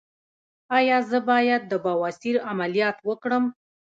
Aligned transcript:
ایا 0.77 0.97
زه 1.09 1.17
باید 1.29 1.61
د 1.71 1.73
بواسیر 1.85 2.35
عملیات 2.49 2.97
وکړم؟ 3.07 3.43